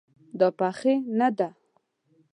[0.39, 1.49] دا پخې نه ده